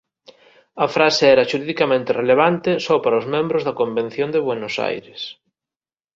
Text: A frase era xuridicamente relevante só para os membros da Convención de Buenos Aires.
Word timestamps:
A 0.85 0.87
frase 0.95 1.23
era 1.35 1.49
xuridicamente 1.51 2.15
relevante 2.21 2.71
só 2.85 2.95
para 3.03 3.19
os 3.21 3.29
membros 3.35 3.65
da 3.67 3.77
Convención 3.81 4.29
de 4.31 4.43
Buenos 4.47 4.75
Aires. 4.89 5.21